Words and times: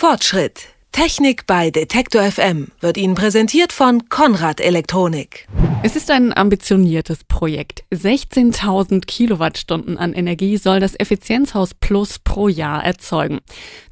Fortschritt. 0.00 0.79
Technik 0.92 1.46
bei 1.46 1.70
Detektor 1.70 2.22
FM 2.22 2.68
wird 2.80 2.96
Ihnen 2.96 3.14
präsentiert 3.14 3.72
von 3.72 4.08
Konrad 4.08 4.60
Elektronik. 4.60 5.48
Es 5.82 5.96
ist 5.96 6.10
ein 6.10 6.36
ambitioniertes 6.36 7.24
Projekt. 7.24 7.84
16.000 7.90 9.06
Kilowattstunden 9.06 9.96
an 9.96 10.12
Energie 10.12 10.58
soll 10.58 10.80
das 10.80 10.98
Effizienzhaus 10.98 11.74
Plus 11.74 12.18
pro 12.18 12.48
Jahr 12.48 12.84
erzeugen. 12.84 13.38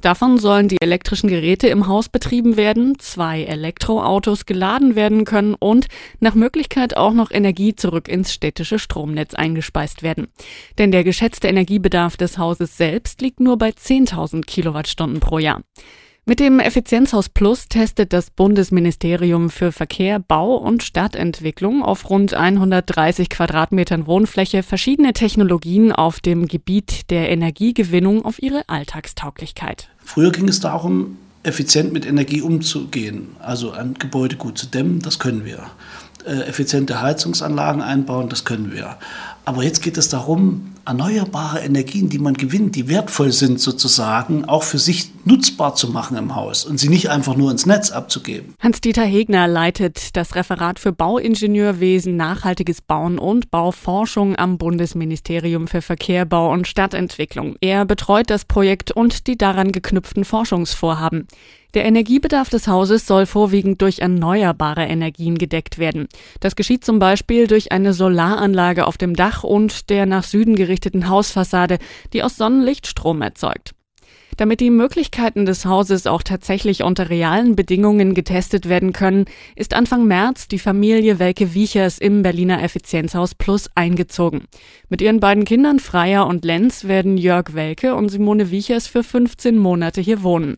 Davon 0.01 0.37
sollen 0.37 0.67
die 0.67 0.81
elektrischen 0.81 1.29
Geräte 1.29 1.67
im 1.67 1.87
Haus 1.87 2.09
betrieben 2.09 2.57
werden, 2.57 2.99
zwei 2.99 3.43
Elektroautos 3.43 4.45
geladen 4.45 4.95
werden 4.95 5.25
können 5.25 5.55
und 5.55 5.87
nach 6.19 6.35
Möglichkeit 6.35 6.95
auch 6.95 7.13
noch 7.13 7.31
Energie 7.31 7.75
zurück 7.75 8.07
ins 8.07 8.33
städtische 8.33 8.77
Stromnetz 8.77 9.33
eingespeist 9.33 10.03
werden. 10.03 10.27
Denn 10.77 10.91
der 10.91 11.03
geschätzte 11.03 11.47
Energiebedarf 11.47 12.17
des 12.17 12.37
Hauses 12.37 12.77
selbst 12.77 13.21
liegt 13.21 13.39
nur 13.39 13.57
bei 13.57 13.69
10.000 13.69 14.45
Kilowattstunden 14.45 15.21
pro 15.21 15.39
Jahr. 15.39 15.63
Mit 16.29 16.39
dem 16.39 16.59
Effizienzhaus 16.59 17.27
Plus 17.27 17.69
testet 17.69 18.13
das 18.13 18.29
Bundesministerium 18.29 19.49
für 19.49 19.71
Verkehr, 19.71 20.19
Bau 20.19 20.57
und 20.57 20.83
Stadtentwicklung 20.83 21.81
auf 21.81 22.07
rund 22.07 22.35
130 22.35 23.31
Quadratmetern 23.31 24.05
Wohnfläche 24.05 24.61
verschiedene 24.61 25.13
Technologien 25.13 25.91
auf 25.91 26.19
dem 26.19 26.45
Gebiet 26.45 27.09
der 27.09 27.31
Energiegewinnung 27.31 28.25
auf 28.25 28.43
ihre 28.43 28.61
Alltagstauglichkeit. 28.69 29.89
Früher 30.05 30.31
ging 30.31 30.47
es 30.47 30.59
darum, 30.59 31.17
effizient 31.41 31.93
mit 31.93 32.05
Energie 32.05 32.43
umzugehen, 32.43 33.29
also 33.39 33.71
ein 33.71 33.95
Gebäude 33.95 34.35
gut 34.35 34.59
zu 34.59 34.67
dämmen, 34.67 34.99
das 34.99 35.17
können 35.17 35.45
wir. 35.45 35.71
Äh, 36.27 36.41
effiziente 36.41 37.01
Heizungsanlagen 37.01 37.81
einbauen, 37.81 38.29
das 38.29 38.45
können 38.45 38.71
wir. 38.71 38.97
Aber 39.45 39.63
jetzt 39.63 39.81
geht 39.81 39.97
es 39.97 40.09
darum, 40.09 40.75
erneuerbare 40.85 41.59
Energien, 41.59 42.09
die 42.09 42.17
man 42.17 42.33
gewinnt, 42.33 42.75
die 42.75 42.89
wertvoll 42.89 43.31
sind 43.31 43.59
sozusagen, 43.59 44.45
auch 44.45 44.63
für 44.63 44.79
sich 44.79 45.11
nutzbar 45.23 45.75
zu 45.75 45.89
machen 45.89 46.17
im 46.17 46.35
Haus 46.35 46.65
und 46.65 46.79
sie 46.79 46.89
nicht 46.89 47.09
einfach 47.09 47.35
nur 47.35 47.51
ins 47.51 47.65
Netz 47.67 47.91
abzugeben. 47.91 48.55
Hans-Dieter 48.59 49.03
Hegner 49.03 49.47
leitet 49.47 50.15
das 50.15 50.35
Referat 50.35 50.79
für 50.79 50.91
Bauingenieurwesen, 50.91 52.17
nachhaltiges 52.17 52.81
Bauen 52.81 53.19
und 53.19 53.51
Bauforschung 53.51 54.35
am 54.35 54.57
Bundesministerium 54.57 55.67
für 55.67 55.81
Verkehr, 55.81 56.25
Bau 56.25 56.51
und 56.51 56.67
Stadtentwicklung. 56.67 57.55
Er 57.61 57.85
betreut 57.85 58.29
das 58.31 58.45
Projekt 58.45 58.91
und 58.91 59.27
die 59.27 59.37
daran 59.37 59.71
geknüpften 59.71 60.25
Forschungsvorhaben. 60.25 61.27
Der 61.75 61.85
Energiebedarf 61.85 62.49
des 62.49 62.67
Hauses 62.67 63.05
soll 63.05 63.27
vorwiegend 63.27 63.83
durch 63.83 63.99
erneuerbare 63.99 64.85
Energien 64.85 65.37
gedeckt 65.37 65.77
werden. 65.77 66.07
Das 66.39 66.55
geschieht 66.55 66.83
zum 66.83 66.97
Beispiel 66.97 67.45
durch 67.45 67.71
eine 67.71 67.93
Solaranlage 67.93 68.87
auf 68.87 68.97
dem 68.97 69.15
Dach 69.15 69.28
und 69.43 69.89
der 69.89 70.05
nach 70.05 70.23
Süden 70.23 70.55
gerichteten 70.55 71.09
Hausfassade, 71.09 71.77
die 72.13 72.23
aus 72.23 72.37
Sonnenlicht 72.37 72.87
Strom 72.87 73.21
erzeugt. 73.21 73.73
Damit 74.39 74.61
die 74.61 74.69
Möglichkeiten 74.69 75.45
des 75.45 75.65
Hauses 75.65 76.07
auch 76.07 76.23
tatsächlich 76.23 76.83
unter 76.83 77.09
realen 77.09 77.57
Bedingungen 77.57 78.13
getestet 78.13 78.69
werden 78.69 78.93
können, 78.93 79.25
ist 79.57 79.73
Anfang 79.73 80.05
März 80.07 80.47
die 80.47 80.59
Familie 80.59 81.19
Welke 81.19 81.53
Wiechers 81.53 81.97
im 81.97 82.21
Berliner 82.21 82.63
Effizienzhaus 82.63 83.35
Plus 83.35 83.69
eingezogen. 83.75 84.45
Mit 84.87 85.01
ihren 85.01 85.19
beiden 85.19 85.43
Kindern 85.43 85.79
Freier 85.79 86.25
und 86.25 86.45
Lenz 86.45 86.85
werden 86.85 87.17
Jörg 87.17 87.53
Welke 87.53 87.95
und 87.95 88.07
Simone 88.07 88.49
Wiechers 88.49 88.87
für 88.87 89.03
15 89.03 89.57
Monate 89.57 89.99
hier 89.99 90.23
wohnen. 90.23 90.55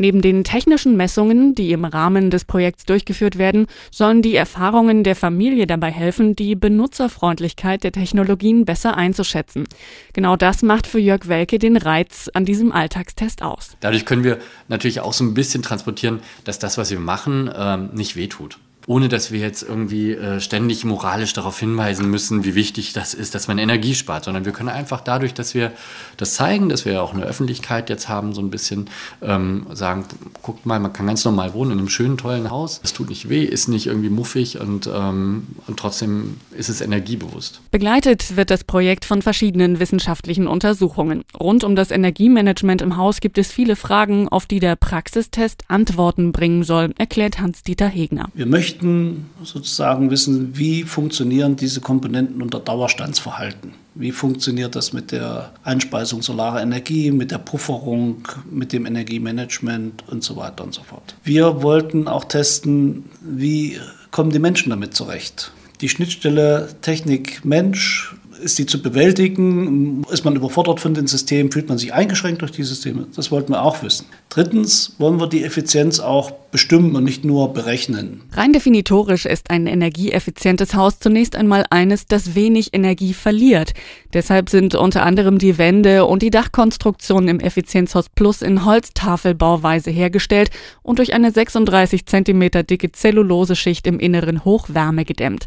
Neben 0.00 0.22
den 0.22 0.44
technischen 0.44 0.96
Messungen, 0.96 1.54
die 1.54 1.72
im 1.72 1.84
Rahmen 1.84 2.30
des 2.30 2.46
Projekts 2.46 2.86
durchgeführt 2.86 3.36
werden, 3.36 3.66
sollen 3.90 4.22
die 4.22 4.34
Erfahrungen 4.34 5.04
der 5.04 5.14
Familie 5.14 5.66
dabei 5.66 5.90
helfen, 5.90 6.34
die 6.34 6.54
Benutzerfreundlichkeit 6.54 7.84
der 7.84 7.92
Technologien 7.92 8.64
besser 8.64 8.96
einzuschätzen. 8.96 9.68
Genau 10.14 10.36
das 10.36 10.62
macht 10.62 10.86
für 10.86 10.98
Jörg 10.98 11.28
Welke 11.28 11.58
den 11.58 11.76
Reiz 11.76 12.30
an 12.32 12.46
diesem 12.46 12.72
Alltagstest 12.72 13.42
aus. 13.42 13.76
Dadurch 13.80 14.06
können 14.06 14.24
wir 14.24 14.38
natürlich 14.68 15.00
auch 15.00 15.12
so 15.12 15.22
ein 15.22 15.34
bisschen 15.34 15.62
transportieren, 15.62 16.20
dass 16.44 16.58
das, 16.58 16.78
was 16.78 16.90
wir 16.90 16.98
machen, 16.98 17.50
ähm, 17.54 17.90
nicht 17.92 18.16
wehtut 18.16 18.58
ohne 18.90 19.08
dass 19.08 19.30
wir 19.30 19.38
jetzt 19.38 19.62
irgendwie 19.62 20.14
äh, 20.14 20.40
ständig 20.40 20.84
moralisch 20.84 21.32
darauf 21.32 21.60
hinweisen 21.60 22.10
müssen, 22.10 22.44
wie 22.44 22.56
wichtig 22.56 22.92
das 22.92 23.14
ist, 23.14 23.36
dass 23.36 23.46
man 23.46 23.58
Energie 23.58 23.94
spart, 23.94 24.24
sondern 24.24 24.44
wir 24.44 24.50
können 24.50 24.68
einfach 24.68 25.00
dadurch, 25.00 25.32
dass 25.32 25.54
wir 25.54 25.70
das 26.16 26.34
zeigen, 26.34 26.68
dass 26.68 26.84
wir 26.84 27.00
auch 27.00 27.14
eine 27.14 27.22
Öffentlichkeit 27.22 27.88
jetzt 27.88 28.08
haben, 28.08 28.32
so 28.32 28.40
ein 28.40 28.50
bisschen 28.50 28.90
ähm, 29.22 29.64
sagen, 29.74 30.06
guckt 30.42 30.66
mal, 30.66 30.80
man 30.80 30.92
kann 30.92 31.06
ganz 31.06 31.24
normal 31.24 31.54
wohnen 31.54 31.70
in 31.70 31.78
einem 31.78 31.88
schönen, 31.88 32.16
tollen 32.16 32.50
Haus. 32.50 32.80
Es 32.82 32.92
tut 32.92 33.10
nicht 33.10 33.28
weh, 33.28 33.44
ist 33.44 33.68
nicht 33.68 33.86
irgendwie 33.86 34.08
muffig 34.08 34.58
und, 34.58 34.90
ähm, 34.92 35.46
und 35.68 35.78
trotzdem 35.78 36.38
ist 36.50 36.68
es 36.68 36.80
energiebewusst. 36.80 37.60
Begleitet 37.70 38.36
wird 38.36 38.50
das 38.50 38.64
Projekt 38.64 39.04
von 39.04 39.22
verschiedenen 39.22 39.78
wissenschaftlichen 39.78 40.48
Untersuchungen. 40.48 41.22
Rund 41.38 41.62
um 41.62 41.76
das 41.76 41.92
Energiemanagement 41.92 42.82
im 42.82 42.96
Haus 42.96 43.20
gibt 43.20 43.38
es 43.38 43.52
viele 43.52 43.76
Fragen, 43.76 44.28
auf 44.28 44.46
die 44.46 44.58
der 44.58 44.74
Praxistest 44.74 45.62
Antworten 45.68 46.32
bringen 46.32 46.64
soll, 46.64 46.92
erklärt 46.98 47.38
Hans-Dieter 47.38 47.86
Hegner. 47.86 48.30
Wir 48.34 48.46
möchten 48.46 48.79
möchten 48.80 49.30
sozusagen 49.42 50.10
wissen, 50.10 50.56
wie 50.56 50.82
funktionieren 50.84 51.56
diese 51.56 51.80
Komponenten 51.80 52.42
unter 52.42 52.60
Dauerstandsverhalten. 52.60 53.72
Wie 53.94 54.12
funktioniert 54.12 54.76
das 54.76 54.92
mit 54.92 55.12
der 55.12 55.52
Einspeisung 55.64 56.22
solarer 56.22 56.62
Energie, 56.62 57.10
mit 57.10 57.30
der 57.30 57.38
Pufferung, 57.38 58.26
mit 58.50 58.72
dem 58.72 58.86
Energiemanagement 58.86 60.04
und 60.08 60.22
so 60.22 60.36
weiter 60.36 60.64
und 60.64 60.74
so 60.74 60.82
fort. 60.82 61.14
Wir 61.24 61.62
wollten 61.62 62.08
auch 62.08 62.24
testen, 62.24 63.04
wie 63.20 63.78
kommen 64.10 64.30
die 64.30 64.38
Menschen 64.38 64.70
damit 64.70 64.94
zurecht. 64.94 65.52
Die 65.80 65.88
Schnittstelle 65.88 66.68
Technik-Mensch 66.82 68.14
ist 68.42 68.58
die 68.58 68.66
zu 68.66 68.82
bewältigen? 68.82 70.04
Ist 70.10 70.24
man 70.24 70.36
überfordert 70.36 70.80
von 70.80 70.94
den 70.94 71.06
Systemen? 71.06 71.52
Fühlt 71.52 71.68
man 71.68 71.78
sich 71.78 71.92
eingeschränkt 71.92 72.42
durch 72.42 72.52
die 72.52 72.62
Systeme? 72.62 73.06
Das 73.14 73.30
wollten 73.30 73.52
wir 73.52 73.62
auch 73.62 73.82
wissen. 73.82 74.06
Drittens 74.28 74.94
wollen 74.98 75.20
wir 75.20 75.26
die 75.26 75.44
Effizienz 75.44 76.00
auch 76.00 76.32
bestimmen 76.50 76.96
und 76.96 77.04
nicht 77.04 77.24
nur 77.24 77.52
berechnen. 77.52 78.22
Rein 78.32 78.52
definitorisch 78.52 79.26
ist 79.26 79.50
ein 79.50 79.66
energieeffizientes 79.66 80.74
Haus 80.74 80.98
zunächst 80.98 81.36
einmal 81.36 81.64
eines, 81.70 82.06
das 82.06 82.34
wenig 82.34 82.74
Energie 82.74 83.14
verliert. 83.14 83.72
Deshalb 84.12 84.50
sind 84.50 84.74
unter 84.74 85.04
anderem 85.04 85.38
die 85.38 85.58
Wände 85.58 86.06
und 86.06 86.22
die 86.22 86.30
Dachkonstruktion 86.30 87.28
im 87.28 87.40
Effizienzhaus 87.40 88.08
Plus 88.08 88.42
in 88.42 88.64
Holztafelbauweise 88.64 89.90
hergestellt 89.90 90.50
und 90.82 90.98
durch 90.98 91.14
eine 91.14 91.30
36 91.30 92.06
cm 92.06 92.66
dicke 92.66 92.90
Zelluloseschicht 92.90 93.86
im 93.86 94.00
Inneren 94.00 94.44
Hochwärme 94.44 95.04
gedämmt. 95.04 95.46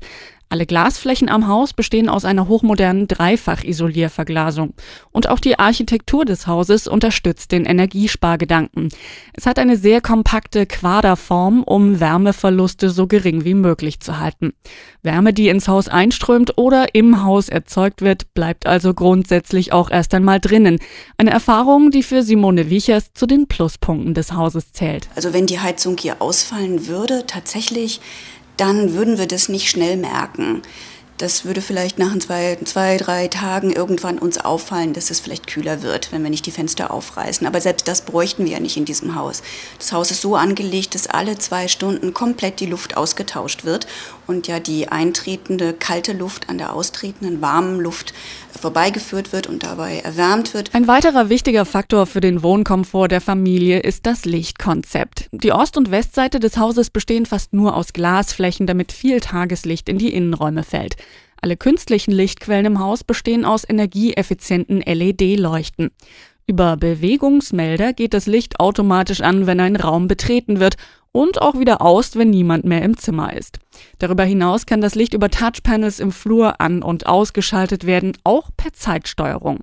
Alle 0.54 0.68
Glasflächen 0.68 1.30
am 1.30 1.48
Haus 1.48 1.74
bestehen 1.74 2.08
aus 2.08 2.26
einer 2.26 2.48
hochmodernen 2.48 3.08
Dreifachisolierverglasung. 3.08 4.76
Und 5.12 5.28
auch 5.28 5.40
die 5.40 5.58
Architektur 5.58 6.26
des 6.26 6.46
Hauses 6.46 6.88
unterstützt 6.88 7.52
den 7.52 7.66
Energiespargedanken. 7.66 8.90
Es 9.34 9.48
hat 9.48 9.58
eine 9.58 9.78
sehr 9.78 10.00
kompakte 10.00 10.68
Quaderform, 10.68 11.64
um 11.64 12.00
Wärmeverluste 12.00 12.92
so 12.92 13.08
gering 13.08 13.46
wie 13.46 13.56
möglich 13.56 14.00
zu 14.00 14.20
halten. 14.20 14.54
Wärme, 15.02 15.34
die 15.34 15.48
ins 15.48 15.68
Haus 15.68 15.88
einströmt 15.88 16.56
oder 16.56 16.94
im 16.94 17.24
Haus 17.24 17.50
erzeugt 17.50 18.04
wird, 18.04 18.32
bleibt 18.36 18.68
also 18.68 18.94
grundsätzlich 18.94 19.74
auch 19.74 19.90
erst 19.90 20.14
einmal 20.14 20.40
drinnen. 20.40 20.78
Eine 21.18 21.32
Erfahrung, 21.32 21.90
die 21.90 22.04
für 22.04 22.22
Simone 22.22 22.70
Wiechers 22.70 23.12
zu 23.16 23.26
den 23.26 23.48
Pluspunkten 23.48 24.14
des 24.14 24.34
Hauses 24.34 24.72
zählt. 24.72 25.10
Also 25.16 25.34
wenn 25.34 25.48
die 25.48 25.60
Heizung 25.60 25.98
hier 25.98 26.22
ausfallen 26.22 26.86
würde, 26.86 27.24
tatsächlich 27.26 28.02
dann 28.58 28.94
würden 28.94 29.18
wir 29.18 29.28
das 29.28 29.50
nicht 29.50 29.70
schnell 29.70 29.98
merken. 29.98 30.62
Das 31.20 31.46
würde 31.46 31.62
vielleicht 31.62 32.00
nach 32.00 32.18
zwei, 32.18 32.58
zwei, 32.66 32.98
drei 32.98 33.28
Tagen 33.28 33.72
irgendwann 33.72 34.18
uns 34.18 34.40
auffallen, 34.40 34.94
dass 34.94 35.12
es 35.12 35.20
vielleicht 35.20 35.46
kühler 35.46 35.84
wird, 35.84 36.12
wenn 36.12 36.24
wir 36.24 36.32
nicht 36.32 36.46
die 36.48 36.52
Fenster 36.52 36.92
aufreißen. 36.92 37.46
Aber 37.46 37.62
selbst 37.62 37.88
das 37.88 38.02
bräuchten 38.02 38.46
wir 38.46 38.54
ja 38.54 38.60
nicht 38.60 38.78
in 38.78 38.86
diesem 38.86 39.14
Haus. 39.16 39.44
Das 39.78 39.94
Haus 39.94 40.10
ist 40.10 40.22
so 40.22 40.36
angelegt, 40.36 40.96
dass 40.96 41.06
alle 41.08 41.38
zwei 41.38 41.68
Stunden 41.68 42.16
komplett 42.16 42.60
die 42.60 42.66
Luft 42.66 42.98
ausgetauscht 42.98 43.64
wird 43.64 43.86
und 44.28 44.48
ja 44.48 44.60
die 44.60 44.88
eintretende 44.88 45.74
kalte 45.74 46.14
Luft 46.14 46.50
an 46.50 46.58
der 46.58 46.74
austretenden 46.74 47.42
warmen 47.42 47.80
Luft 47.80 48.14
vorbeigeführt 48.60 49.34
wird 49.34 49.48
und 49.48 49.64
dabei 49.64 50.00
erwärmt 50.00 50.54
wird. 50.54 50.74
Ein 50.74 50.88
weiterer 50.88 51.30
wichtiger 51.30 51.66
Faktor 51.66 52.06
für 52.06 52.22
den 52.22 52.44
Wohnkomfort 52.44 53.10
der 53.10 53.22
Familie 53.22 53.80
ist 53.80 54.06
das 54.06 54.26
Lichtkonzept. 54.26 55.30
Die 55.32 55.52
Ost- 55.52 55.78
und 55.78 55.92
Westseite 55.92 56.40
des 56.40 56.58
Hauses 56.58 56.90
bestehen 56.90 57.26
fast 57.26 57.54
nur 57.54 57.76
aus 57.76 57.94
Glasflächen, 57.94 58.68
damit 58.68 58.92
viel 58.92 59.20
Tageslicht 59.20 59.90
in 59.90 59.98
die 59.98 60.14
Innenräume 60.14 60.64
fällt. 60.64 60.96
Alle 61.42 61.58
künstlichen 61.58 62.12
Lichtquellen 62.12 62.66
im 62.66 62.80
Haus 62.80 63.04
bestehen 63.04 63.44
aus 63.44 63.68
energieeffizienten 63.68 64.80
LED-Leuchten. 64.80 65.92
Über 66.46 66.76
Bewegungsmelder 66.76 67.94
geht 67.94 68.14
das 68.14 68.26
Licht 68.26 68.60
automatisch 68.60 69.22
an, 69.22 69.48
wenn 69.48 69.62
ein 69.62 69.78
Raum 69.78 70.08
betreten 70.08 70.60
wird 70.60 70.76
und 71.14 71.42
auch 71.42 71.58
wieder 71.58 71.82
aus, 71.82 72.18
wenn 72.18 72.32
niemand 72.32 72.66
mehr 72.66 72.82
im 72.82 72.98
Zimmer 72.98 73.34
ist. 73.34 73.60
Darüber 74.00 74.24
hinaus 74.24 74.66
kann 74.66 74.82
das 74.82 74.96
Licht 74.96 75.14
über 75.14 75.30
Touchpanels 75.30 76.00
im 76.00 76.12
Flur 76.12 76.60
an- 76.60 76.84
und 76.84 77.06
ausgeschaltet 77.06 77.86
werden, 77.86 78.18
auch 78.26 78.50
per 78.58 78.74
Zeitsteuerung. 78.74 79.60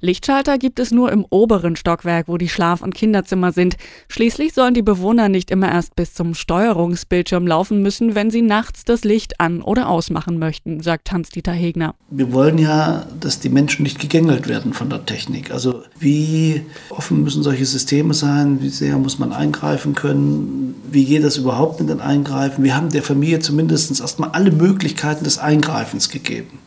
Lichtschalter 0.00 0.58
gibt 0.58 0.78
es 0.78 0.90
nur 0.92 1.10
im 1.10 1.26
oberen 1.28 1.74
Stockwerk, 1.74 2.28
wo 2.28 2.36
die 2.36 2.48
Schlaf- 2.48 2.82
und 2.82 2.94
Kinderzimmer 2.94 3.52
sind. 3.52 3.76
Schließlich 4.08 4.54
sollen 4.54 4.74
die 4.74 4.82
Bewohner 4.82 5.28
nicht 5.28 5.50
immer 5.50 5.70
erst 5.70 5.96
bis 5.96 6.14
zum 6.14 6.34
Steuerungsbildschirm 6.34 7.46
laufen 7.46 7.82
müssen, 7.82 8.14
wenn 8.14 8.30
sie 8.30 8.42
nachts 8.42 8.84
das 8.84 9.04
Licht 9.04 9.40
an- 9.40 9.60
oder 9.60 9.88
ausmachen 9.88 10.38
möchten, 10.38 10.80
sagt 10.80 11.10
Hans-Dieter 11.10 11.52
Hegner. 11.52 11.94
Wir 12.10 12.32
wollen 12.32 12.58
ja, 12.58 13.06
dass 13.18 13.40
die 13.40 13.48
Menschen 13.48 13.82
nicht 13.82 13.98
gegängelt 13.98 14.48
werden 14.48 14.72
von 14.72 14.88
der 14.88 15.04
Technik. 15.04 15.50
Also 15.50 15.82
wie 15.98 16.62
offen 16.90 17.24
müssen 17.24 17.42
solche 17.42 17.66
Systeme 17.66 18.14
sein? 18.14 18.62
Wie 18.62 18.68
sehr 18.68 18.96
muss 18.98 19.18
man 19.18 19.32
eingreifen 19.32 19.94
können? 19.94 20.74
Wie 20.90 21.04
geht 21.04 21.24
das 21.24 21.36
überhaupt 21.36 21.80
mit 21.80 21.88
den 21.88 22.00
Eingreifen? 22.00 22.62
Wir 22.62 22.76
haben 22.76 22.90
der 22.90 23.02
Familie 23.02 23.40
zumindest 23.40 24.00
erstmal 24.00 24.30
alle 24.30 24.52
Möglichkeiten 24.52 25.24
des 25.24 25.38
Eingreifens 25.38 26.08
gegeben. 26.08 26.58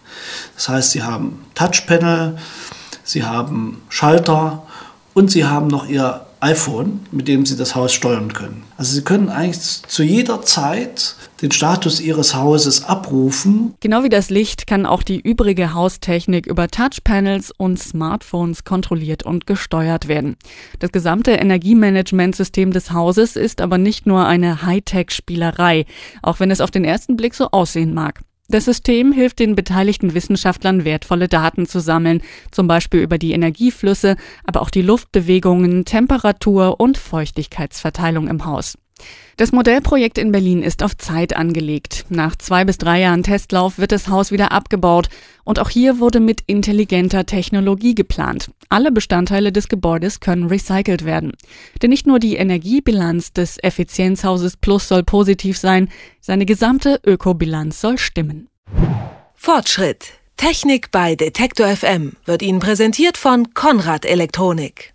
Das 0.56 0.70
heißt, 0.70 0.92
sie 0.92 1.04
haben 1.04 1.40
Touchpanel, 1.56 2.38
Sie 3.12 3.26
haben 3.26 3.82
Schalter 3.90 4.64
und 5.14 5.30
Sie 5.32 5.44
haben 5.44 5.68
noch 5.68 5.86
Ihr 5.86 6.22
iPhone, 6.40 7.02
mit 7.12 7.28
dem 7.28 7.46
Sie 7.46 7.58
das 7.58 7.76
Haus 7.76 7.92
steuern 7.92 8.32
können. 8.32 8.64
Also 8.78 8.96
Sie 8.96 9.04
können 9.04 9.28
eigentlich 9.28 9.84
zu 9.86 10.02
jeder 10.02 10.44
Zeit 10.44 11.16
den 11.42 11.52
Status 11.52 12.00
Ihres 12.00 12.36
Hauses 12.36 12.86
abrufen. 12.86 13.74
Genau 13.82 14.04
wie 14.04 14.10
das 14.10 14.30
Licht 14.30 14.66
kann 14.66 14.86
auch 14.86 15.04
die 15.04 15.20
übrige 15.20 15.74
Haustechnik 15.74 16.48
über 16.48 16.70
Touchpanels 16.70 17.52
und 17.58 17.80
Smartphones 17.80 18.64
kontrolliert 18.64 19.24
und 19.24 19.46
gesteuert 19.46 20.08
werden. 20.08 20.38
Das 20.80 20.94
gesamte 20.94 21.32
Energiemanagementsystem 21.32 22.72
des 22.72 22.92
Hauses 22.92 23.36
ist 23.36 23.60
aber 23.60 23.78
nicht 23.78 24.06
nur 24.06 24.26
eine 24.26 24.66
Hightech-Spielerei, 24.66 25.86
auch 26.22 26.40
wenn 26.40 26.50
es 26.50 26.62
auf 26.62 26.72
den 26.72 26.86
ersten 26.86 27.18
Blick 27.18 27.36
so 27.36 27.50
aussehen 27.52 27.94
mag. 27.94 28.22
Das 28.52 28.66
System 28.66 29.14
hilft 29.14 29.40
den 29.40 29.56
beteiligten 29.56 30.14
Wissenschaftlern, 30.14 30.84
wertvolle 30.84 31.30
Daten 31.30 31.68
zu 31.68 31.80
sammeln, 31.80 32.22
zum 32.52 32.68
Beispiel 32.68 33.00
über 33.00 33.18
die 33.18 33.32
Energieflüsse, 33.32 34.18
aber 34.44 34.62
auch 34.62 34.70
die 34.70 34.82
Luftbewegungen, 34.82 35.86
Temperatur 35.86 36.82
und 36.82 36.98
Feuchtigkeitsverteilung 36.98 38.28
im 38.28 38.44
Haus. 38.44 38.78
Das 39.38 39.52
Modellprojekt 39.52 40.18
in 40.18 40.32
Berlin 40.32 40.62
ist 40.62 40.84
auf 40.84 40.96
Zeit 40.98 41.36
angelegt. 41.36 42.06
Nach 42.10 42.36
zwei 42.36 42.64
bis 42.64 42.78
drei 42.78 43.00
Jahren 43.02 43.24
Testlauf 43.24 43.78
wird 43.80 43.92
das 43.92 44.08
Haus 44.08 44.32
wieder 44.32 44.52
abgebaut. 44.52 45.10
Und 45.44 45.58
auch 45.58 45.70
hier 45.70 46.00
wurde 46.00 46.20
mit 46.20 46.42
intelligenter 46.46 47.26
Technologie 47.26 47.96
geplant. 47.96 48.52
Alle 48.70 48.92
Bestandteile 48.92 49.52
des 49.52 49.68
Gebäudes 49.68 50.20
können 50.20 50.48
recycelt 50.48 51.06
werden. 51.06 51.32
Denn 51.82 51.90
nicht 51.90 52.06
nur 52.06 52.20
die 52.20 52.36
Energiebilanz 52.36 53.34
des 53.34 53.58
Effizienzhauses 53.64 54.58
Plus 54.58 54.88
soll 54.88 55.04
positiv 55.04 55.58
sein, 55.58 55.90
seine 56.20 56.46
gesamte 56.46 57.00
Ökobilanz 57.04 57.82
soll 57.82 57.98
stimmen. 57.98 58.48
Fortschritt. 59.34 60.14
Technik 60.38 60.92
bei 60.92 61.16
Detektor 61.16 61.68
FM 61.68 62.14
wird 62.26 62.42
Ihnen 62.42 62.60
präsentiert 62.60 63.18
von 63.18 63.54
Konrad 63.54 64.06
Elektronik. 64.06 64.91